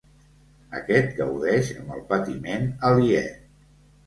Aquest 0.79 1.13
gaudeix 1.19 1.69
amb 1.83 1.93
el 1.99 2.01
patiment 2.15 2.67
aliè. 2.91 3.23